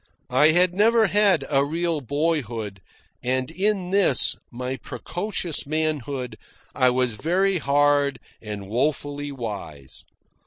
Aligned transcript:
I 0.31 0.47
had 0.47 0.73
never 0.73 1.05
had 1.05 1.45
a 1.47 1.63
real 1.63 2.01
boyhood, 2.01 2.81
and 3.23 3.51
in 3.51 3.91
this, 3.91 4.35
my 4.49 4.77
precocious 4.77 5.67
manhood, 5.67 6.37
I 6.73 6.89
was 6.89 7.13
very 7.13 7.59
hard 7.59 8.17
and 8.41 8.67
woefully 8.67 9.31
wise. 9.31 10.03